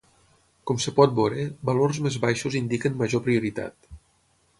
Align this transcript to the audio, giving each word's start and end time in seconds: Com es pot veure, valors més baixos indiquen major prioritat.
Com 0.69 0.77
es 0.83 0.87
pot 0.99 1.11
veure, 1.19 1.43
valors 1.69 1.99
més 2.05 2.17
baixos 2.23 2.57
indiquen 2.61 2.97
major 3.03 3.23
prioritat. 3.29 3.93